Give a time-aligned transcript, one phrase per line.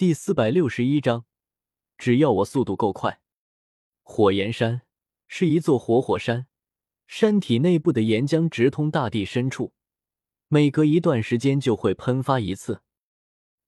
[0.00, 1.26] 第四百六十一章，
[1.98, 3.20] 只要我速度够快。
[4.02, 4.80] 火焰山
[5.28, 6.46] 是一座活火山，
[7.06, 9.74] 山体内部的岩浆直通大地深处，
[10.48, 12.80] 每隔一段时间就会喷发一次。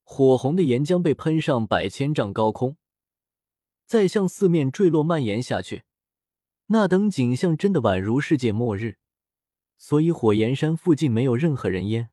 [0.05, 2.79] 火红的岩浆被喷上百千丈高空，
[3.85, 5.83] 再向四面坠落蔓延下去，
[6.69, 8.97] 那等景象真的宛如世界末日。
[9.77, 12.09] 所以火焰山附近没有任何人烟。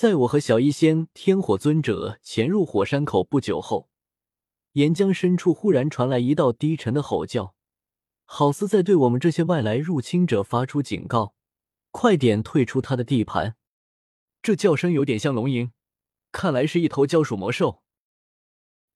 [0.00, 3.90] 在我和小医仙、天火尊者潜入火山口不久后，
[4.72, 7.54] 岩浆深处忽然传来一道低沉的吼叫，
[8.24, 11.34] 好似在对我们这些外来入侵者发出警告：
[11.90, 13.56] 快点退出他的地盘。
[14.40, 15.70] 这叫声有点像龙吟，
[16.32, 17.82] 看来是一头蛟属魔兽。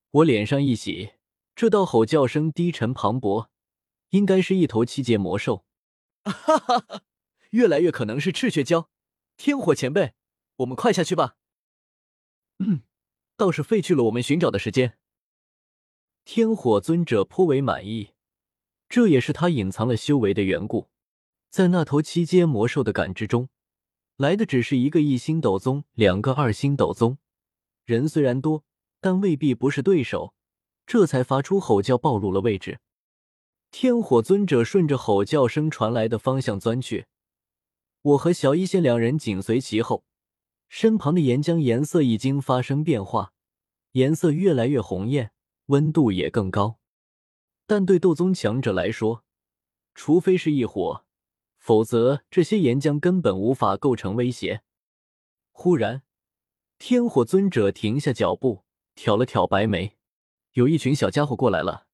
[0.09, 1.11] 我脸上一喜，
[1.55, 3.49] 这道吼叫声低沉磅礴，
[4.09, 5.65] 应该是一头七阶魔兽。
[6.25, 7.03] 哈哈哈，
[7.51, 8.87] 越来越可能是赤血蛟。
[9.37, 10.15] 天火前辈。
[10.57, 11.35] 我们快下去吧。
[12.59, 12.83] 嗯，
[13.35, 14.97] 倒是废去了我们寻找的时间。
[16.23, 18.11] 天火尊者颇为满意，
[18.87, 20.89] 这也是他隐藏了修为的缘故。
[21.49, 23.49] 在那头七阶魔兽的感知中，
[24.17, 27.17] 来的只是一个一星斗宗，两个二星斗宗。
[27.83, 28.63] 人虽然多，
[28.99, 30.33] 但未必不是对手。
[30.87, 32.79] 这才发出吼叫，暴露了位置。
[33.71, 37.07] 天火尊者顺着吼叫声传来的方向钻去，
[38.01, 40.05] 我和小一仙两人紧随其后。
[40.67, 43.33] 身旁的岩浆颜色已经发生变化，
[43.91, 45.31] 颜色越来越红艳，
[45.67, 46.79] 温度也更高。
[47.65, 49.23] 但对斗宗强者来说，
[49.93, 51.05] 除非是异火，
[51.57, 54.61] 否则这些岩浆根本无法构成威胁。
[55.51, 56.03] 忽然，
[56.77, 59.97] 天火尊者停下脚步，挑了挑白眉
[60.53, 61.87] ：“有一群小家伙过来了，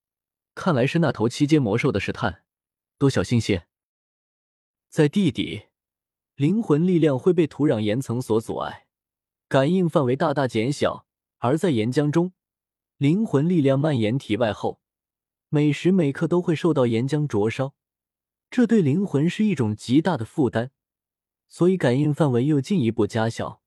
[0.56, 2.44] 看来是那头七阶魔兽的试探，
[2.98, 3.68] 多小心些。”
[4.90, 5.71] 在地底。
[6.36, 8.88] 灵魂力量会被土壤岩层所阻碍，
[9.48, 11.06] 感应范围大大减小；
[11.38, 12.34] 而在岩浆中，
[12.98, 14.80] 灵魂力量蔓延体外后，
[15.50, 17.76] 每时每刻都会受到岩浆灼烧，
[18.50, 20.72] 这对灵魂是一种极大的负担，
[21.48, 23.62] 所以感应范围又进一步加小。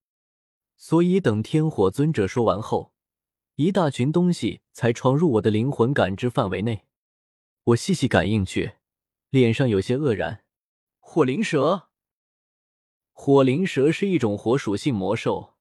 [0.76, 2.92] 所以等天火尊者说完后，
[3.54, 6.86] 一大群东西才闯入我的灵魂感知范围内。
[7.64, 8.72] 我细细感应去，
[9.30, 10.44] 脸上有些愕然：
[10.98, 11.90] 火灵蛇。
[13.16, 15.54] 火灵蛇是一种火属性魔兽，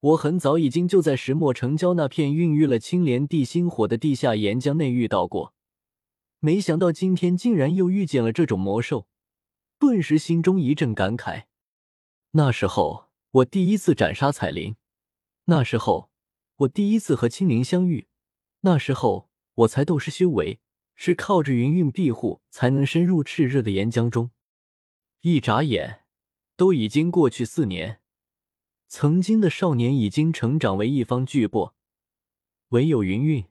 [0.00, 5.54] 我很早已经就在石墨城郊那片孕育了青莲地心火的地下岩浆内遇到过，
[6.40, 9.06] 没想到今天竟然又遇见了这种魔兽，
[9.78, 11.44] 顿时心中一阵感慨。
[12.32, 14.76] 那时候我第一次斩杀彩铃，
[15.44, 16.10] 那时候
[16.56, 18.08] 我第一次和青灵相遇，
[18.62, 20.58] 那时候我才斗师修为，
[20.96, 24.30] 是靠着云韵庇护才能深入炽热的岩浆中，
[25.20, 26.03] 一眨眼。
[26.56, 28.00] 都已经过去四年，
[28.86, 31.72] 曾经的少年已经成长为一方巨擘，
[32.68, 33.46] 唯有云韵，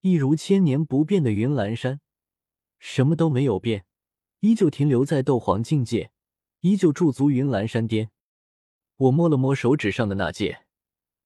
[0.00, 2.00] 一如千年不变的云岚山，
[2.78, 3.84] 什么都没有变，
[4.40, 6.10] 依旧停留在斗皇境界，
[6.60, 8.10] 依旧驻足云岚山巅。
[8.96, 10.64] 我摸了摸手指上的那戒，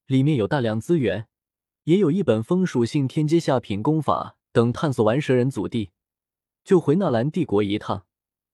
[0.07, 1.29] 里面有大量资源，
[1.85, 4.73] 也有一本风属性天阶下品功法等。
[4.73, 5.93] 探索完蛇人祖地，
[6.65, 8.05] 就回纳兰帝国一趟，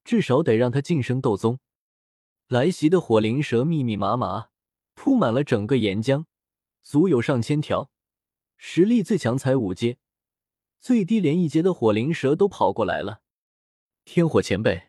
[0.05, 1.59] 至少得让他晋升斗宗。
[2.48, 4.48] 来袭的火灵蛇密密麻麻，
[4.94, 6.25] 铺满了整个岩浆，
[6.81, 7.91] 足有上千条。
[8.56, 9.98] 实力最强才五阶，
[10.81, 13.20] 最低连一阶的火灵蛇都跑过来了。
[14.06, 14.88] 天火前辈，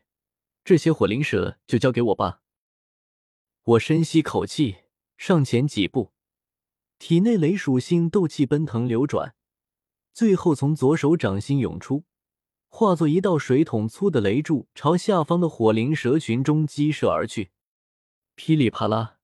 [0.63, 2.41] 这些火灵蛇就交给我吧。
[3.63, 4.77] 我深吸口气，
[5.17, 6.13] 上前几步，
[6.97, 9.35] 体内雷属性斗气奔腾流转，
[10.13, 12.05] 最后从左手掌心涌出。
[12.69, 17.49] 化作一道水桶粗的雷柱，朝下方的火灵蛇群中激射而去。
[18.35, 19.17] 噼里啪啦，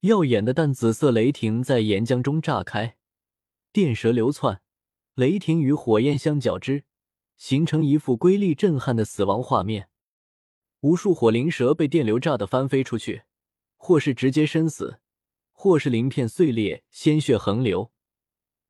[0.00, 2.96] 耀眼的淡紫色雷霆在岩浆中炸开，
[3.72, 4.62] 电蛇流窜，
[5.14, 6.84] 雷霆与火焰相交织，
[7.36, 9.88] 形成一幅瑰丽震撼的死亡画面。
[10.80, 13.22] 无数火灵蛇被电流炸得翻飞出去，
[13.76, 14.98] 或是直接身死，
[15.52, 17.92] 或是鳞片碎裂，鲜血横流，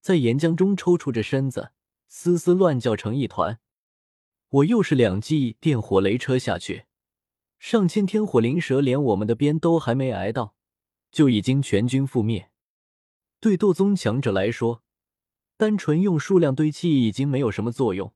[0.01, 1.71] 在岩浆中抽搐着身子。
[2.16, 3.58] 丝丝乱叫成一团，
[4.49, 6.84] 我又是两记电火雷车下去，
[7.58, 10.55] 上千天火灵蛇连我们的边都还没挨到，
[11.11, 12.52] 就已经全军覆灭。
[13.40, 14.84] 对斗宗强者来说，
[15.56, 18.14] 单纯用数量堆砌已经没有什么作用，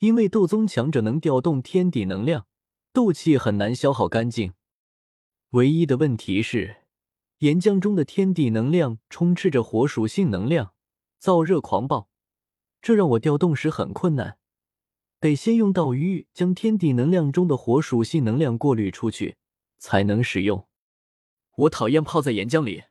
[0.00, 2.48] 因为斗宗强者能调动天地能量，
[2.92, 4.54] 斗气很难消耗干净。
[5.50, 6.78] 唯一的问题是，
[7.38, 10.74] 岩浆中的天地能量充斥着火属性能量，
[11.22, 12.10] 燥热狂暴。
[12.84, 14.36] 这让我调动时很困难，
[15.18, 19.38] 得先用道玉将天地能量中的火属性能量过滤出去，
[19.78, 20.68] 才能使用。
[21.56, 22.82] 我讨厌泡在岩浆里。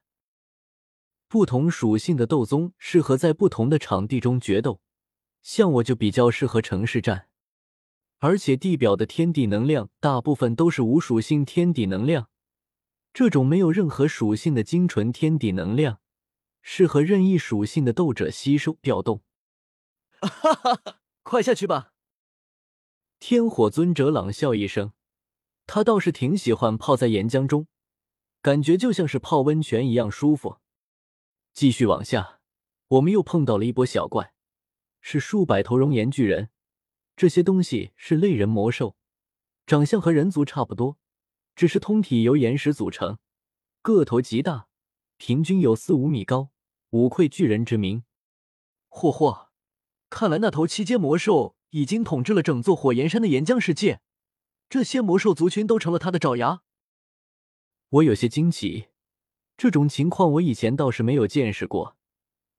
[1.27, 4.81] 不同属性的斗宗适合在不同的场地中决斗，
[5.43, 7.27] 像我就比较适合城市战。
[8.17, 12.29] 而且地表的天地能量大部分都是无属性天地能量，
[13.13, 15.99] 这种没有任何属性的精纯天地能量，
[16.63, 19.21] 适合任意属性的斗者吸收调动。
[20.27, 20.99] 哈哈！
[21.23, 21.93] 快下去吧！
[23.19, 24.93] 天火尊者冷笑一声，
[25.65, 27.67] 他倒是挺喜欢泡在岩浆中，
[28.41, 30.57] 感觉就像是泡温泉一样舒服。
[31.53, 32.41] 继续往下，
[32.87, 34.33] 我们又碰到了一波小怪，
[35.01, 36.49] 是数百头熔岩巨人。
[37.15, 38.97] 这些东西是类人魔兽，
[39.65, 40.97] 长相和人族差不多，
[41.55, 43.19] 只是通体由岩石组成，
[43.81, 44.67] 个头极大，
[45.17, 46.49] 平均有四五米高，
[46.89, 48.03] 五愧巨人之名。
[48.89, 49.49] 嚯嚯，
[50.13, 53.99] 看来那头七阶魔兽已经统治了整座火焰山的岩浆世界，
[54.69, 56.61] 这些魔兽族群都成了他的爪牙。
[57.89, 58.89] 我有些惊奇，
[59.57, 61.97] 这种情况我以前倒是没有见识过，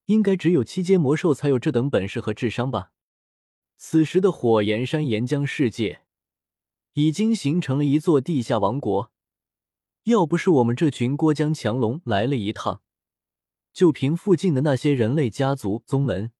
[0.07, 2.91] 应该只有七阶魔兽才有这等本事和智商吧。
[3.77, 6.01] 此时的火焰山岩浆世界
[6.95, 9.13] 已经形成了一座地下王国。
[10.03, 12.83] 要不是我们这群郭江强龙来了一趟，
[13.73, 16.33] 就凭附近的那些人类家族宗门，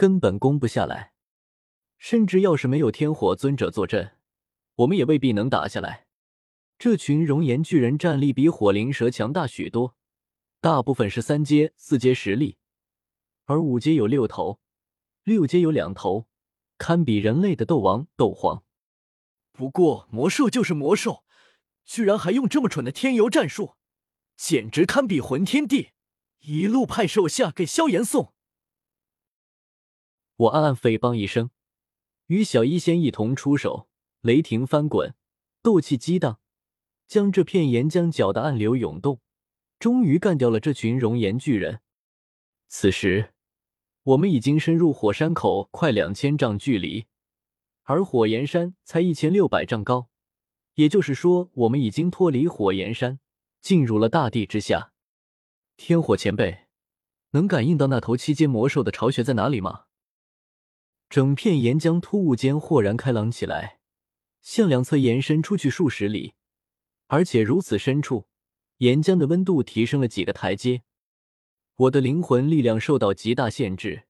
[0.00, 1.12] 根本攻不下来。
[1.98, 4.16] 甚至要是没有天火尊者坐镇，
[4.76, 6.06] 我们也未必能打下来。
[6.78, 9.94] 这群熔岩巨人战力比火灵蛇强大许多，
[10.58, 12.56] 大部分是三阶、四阶实力，
[13.44, 14.58] 而五阶有六头，
[15.22, 16.26] 六阶有两头。
[16.78, 18.64] 堪比人类的斗王、斗皇。
[19.52, 21.24] 不过魔兽就是魔兽，
[21.84, 23.74] 居然还用这么蠢的天游战术，
[24.34, 25.90] 简直堪比魂天帝！
[26.38, 28.32] 一路派手下给萧炎送。
[30.40, 31.50] 我暗暗诽谤一声，
[32.28, 33.88] 与小医仙一同出手，
[34.22, 35.14] 雷霆翻滚，
[35.60, 36.40] 斗气激荡，
[37.06, 39.20] 将这片岩浆搅得暗流涌动，
[39.78, 41.80] 终于干掉了这群熔岩巨人。
[42.68, 43.34] 此时。
[44.04, 47.04] 我们已经深入火山口快两千丈距离，
[47.82, 50.08] 而火焰山才一千六百丈高，
[50.74, 53.20] 也就是说，我们已经脱离火焰山，
[53.60, 54.94] 进入了大地之下。
[55.76, 56.60] 天火前辈，
[57.32, 59.84] 能感应到那头七阶魔兽的巢穴在哪里吗？
[61.10, 63.80] 整片岩浆突兀间豁然开朗起来，
[64.42, 66.34] 向两侧延伸出去数十里，
[67.08, 68.28] 而且如此深处，
[68.76, 70.82] 岩浆的温度提升了几个台阶。
[71.74, 74.04] 我的灵魂力量受到极大限制，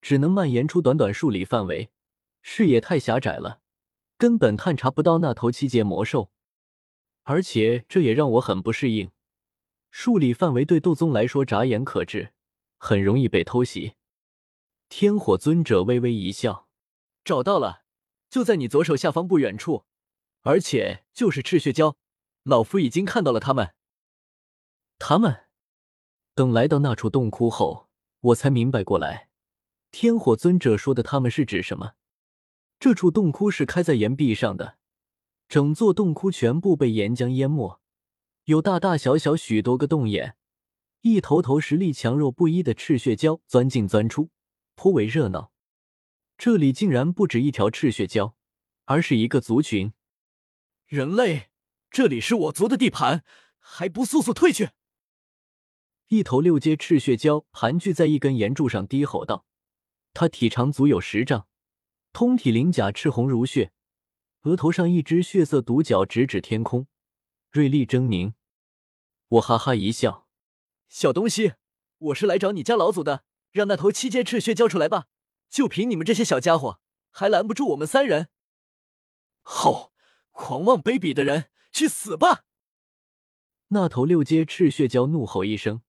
[0.00, 1.90] 只能蔓延出短短数里范围，
[2.42, 3.60] 视野太狭窄了，
[4.18, 6.32] 根本探查不到那头七阶魔兽。
[7.22, 9.12] 而且这也让我很不适应，
[9.92, 12.32] 数里范围对斗宗来说眨眼可至，
[12.78, 13.92] 很容易被偷袭。
[14.94, 16.68] 天火尊者微微一笑，
[17.24, 17.84] 找到了，
[18.28, 19.86] 就在你左手下方不远处，
[20.42, 21.94] 而且就是赤血蛟，
[22.42, 23.74] 老夫已经看到了他们。
[24.98, 25.44] 他们。
[26.34, 27.88] 等来到那处洞窟后，
[28.20, 29.30] 我才明白过来，
[29.90, 31.94] 天火尊者说的他们是指什么。
[32.78, 34.76] 这处洞窟是开在岩壁上的，
[35.48, 37.80] 整座洞窟全部被岩浆淹没，
[38.44, 40.36] 有大大小小许多个洞眼，
[41.00, 44.28] 一头头实力强弱不一的赤血蛟钻进钻出，
[44.74, 45.52] 颇为热闹。
[46.38, 48.34] 这里竟然不止一条赤血蛟，
[48.84, 49.92] 而是一个族群。
[50.86, 51.50] 人类，
[51.90, 53.24] 这里是我族的地盘，
[53.58, 54.70] 还不速速退去！
[56.08, 59.46] 一头六阶赤血蛟盘踞在一根岩柱上，低吼道
[60.12, 61.46] ：“它体长足有十丈，
[62.12, 63.72] 通体鳞甲赤红如血，
[64.42, 66.86] 额头上一只血色独角直指天空，
[67.50, 68.34] 锐利狰狞。”
[69.28, 70.28] 我哈哈一笑
[70.88, 71.54] ：“小东西，
[71.96, 75.06] 我是来找你家老祖的，让那头七阶赤血交出来吧！
[75.48, 76.80] 就凭你们这些小家伙，
[77.10, 78.28] 还拦不住我们三人！”
[79.42, 79.92] 吼！
[80.34, 82.44] 狂妄卑鄙的人，去死吧！
[83.68, 85.82] 那头六阶赤血蛟怒吼一声。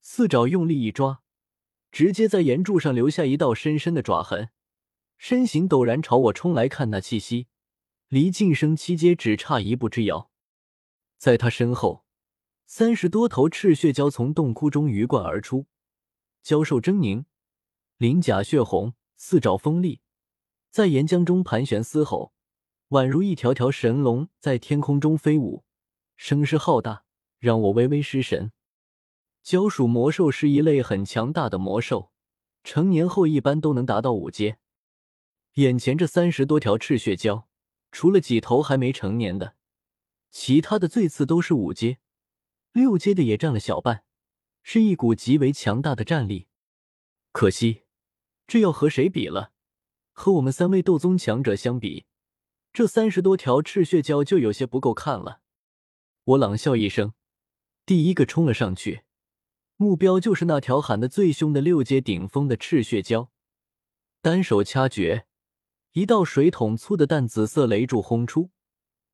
[0.00, 1.22] 四爪用力一抓，
[1.90, 4.50] 直接在岩柱上留下一道深深的爪痕，
[5.18, 6.68] 身形陡然朝我冲来。
[6.68, 7.48] 看那气息，
[8.06, 10.30] 离晋升七阶只差一步之遥。
[11.18, 12.04] 在他身后，
[12.64, 15.66] 三十多头赤血蛟从洞窟中鱼贯而出，
[16.48, 17.26] 蛟兽狰狞，
[17.98, 20.00] 鳞甲血红，四爪锋利，
[20.70, 22.32] 在岩浆中盘旋嘶吼，
[22.88, 25.66] 宛如一条条神龙在天空中飞舞，
[26.16, 27.04] 声势浩大，
[27.38, 28.50] 让我微微失神。
[29.44, 32.12] 蛟属魔兽是一类很强大的魔兽，
[32.64, 34.56] 成年后一般都能达到五阶。
[35.56, 37.44] 眼前这三十多条赤血蛟，
[37.92, 39.56] 除了几头还没成年的，
[40.30, 41.98] 其他的最次都是五阶，
[42.72, 44.04] 六阶的也占了小半，
[44.62, 46.46] 是一股极为强大的战力。
[47.32, 47.84] 可惜，
[48.46, 49.52] 这要和谁比了？
[50.12, 52.06] 和我们三位斗宗强者相比，
[52.72, 55.40] 这三十多条赤血蛟就有些不够看了。
[56.24, 57.14] 我冷笑一声，
[57.86, 59.02] 第一个冲了上去。
[59.76, 63.28] 目标就是那条喊得最凶的六阶顶峰的赤血蛟，
[64.20, 65.26] 单手掐诀，
[65.92, 68.50] 一道水桶粗的淡紫色雷柱轰出，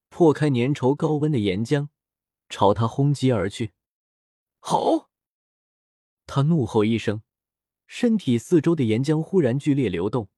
[0.09, 1.89] 破开粘稠高温的岩浆，
[2.49, 3.73] 朝他轰击而去。
[4.61, 5.11] 好！
[6.27, 7.23] 他怒吼一声，
[7.87, 10.29] 身体四周的岩浆忽然剧烈流动，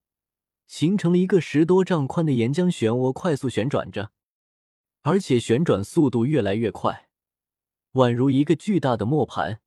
[0.66, 4.12] 形成了一个十多丈宽的岩浆漩涡，快速旋转着，
[5.02, 7.09] 而且旋转速度越来越快，
[7.93, 9.61] 宛如一个巨大的磨盘。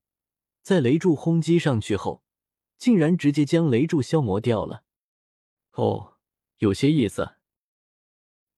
[0.61, 2.21] 在雷柱轰击上去后，
[2.77, 4.83] 竟然直接将雷柱消磨掉了。
[5.71, 6.17] 哦，
[6.57, 7.35] 有些意思。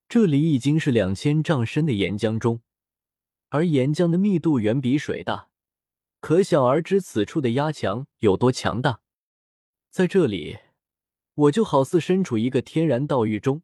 [0.09, 2.61] 这里已经是两千丈深的岩浆中，
[3.49, 5.50] 而岩浆的密度远比水大，
[6.21, 9.01] 可想而知此处的压强有多强大。
[9.89, 10.59] 在这里，
[11.33, 13.63] 我就好似身处一个天然道域中，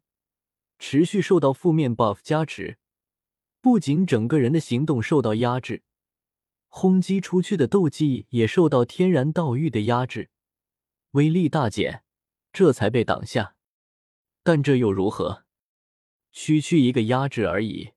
[0.80, 2.80] 持续受到负面 buff 加持，
[3.62, 5.84] 不仅整个人的行动受到压制。
[6.68, 10.32] 轰击出去的斗技也受到天然道域的压制，
[11.12, 12.04] 威力大减，
[12.52, 13.56] 这才被挡下。
[14.44, 15.46] 但这又如何？
[16.32, 17.92] 区区一个压制而已。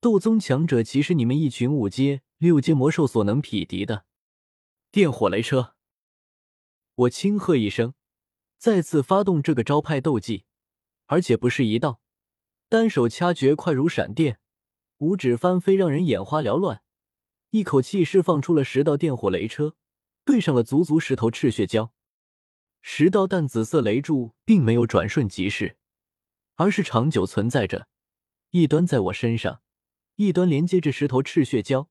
[0.00, 4.04] 斗宗强者岂是你们一群五阶、六阶魔兽所能匹敌的？
[4.90, 5.76] 电火雷车！
[6.94, 7.94] 我轻喝一声，
[8.58, 10.44] 再次发动这个招牌斗技，
[11.06, 12.02] 而且不是一道，
[12.68, 14.40] 单手掐诀快如闪电，
[14.98, 16.82] 五指翻飞，让人眼花缭乱。
[17.48, 19.74] 一口气释放出了十道电火雷车，
[20.26, 21.92] 对上了足足十头赤血蛟。
[22.82, 25.78] 十道淡紫色雷柱并没有转瞬即逝，
[26.56, 27.88] 而是长久存在着，
[28.50, 29.62] 一端在我身上，
[30.16, 31.88] 一端连接着十头赤血蛟，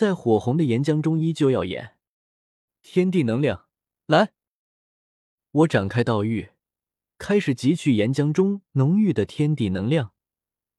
[0.00, 1.98] 在火红的岩浆中依旧耀眼。
[2.80, 3.66] 天地能量，
[4.06, 4.32] 来！
[5.50, 6.52] 我展开道域，
[7.18, 10.14] 开始汲取岩浆中浓郁的天地能量，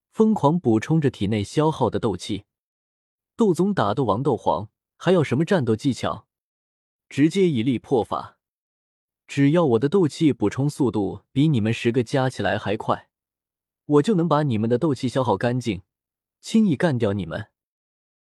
[0.09, 2.45] 疯狂补充着体内消耗的斗气。
[3.35, 6.27] 斗宗打斗王斗皇还要什么战斗技巧？
[7.07, 8.39] 直接一力破法！
[9.27, 13.07] 只要我的斗气补充速度比你们十个加起来还快，
[13.85, 15.83] 我就能把你们的斗气消耗干净，
[16.39, 17.50] 轻易干掉你们。